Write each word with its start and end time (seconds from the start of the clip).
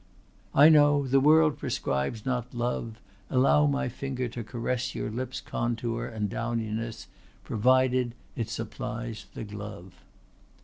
"I 0.55 0.69
know; 0.69 1.05
the 1.05 1.19
world 1.19 1.59
proscribes 1.59 2.25
not 2.25 2.55
love, 2.55 2.99
Allows 3.29 3.69
my 3.69 3.87
finger 3.87 4.27
to 4.29 4.43
caress 4.43 4.95
Your 4.95 5.11
lips' 5.11 5.39
contour 5.39 6.07
and 6.07 6.27
downiness 6.27 7.05
Provided 7.43 8.15
it 8.35 8.49
supplies 8.49 9.27
the 9.35 9.43
glove." 9.43 9.93